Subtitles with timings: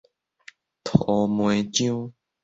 [0.83, 0.97] 塗
[1.27, 2.11] 糜漿